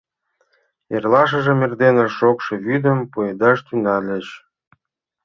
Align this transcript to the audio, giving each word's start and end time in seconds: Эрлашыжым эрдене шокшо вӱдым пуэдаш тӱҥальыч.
Эрлашыжым 0.95 1.59
эрдене 1.65 2.05
шокшо 2.17 2.53
вӱдым 2.65 2.99
пуэдаш 3.11 3.59
тӱҥальыч. 3.67 4.27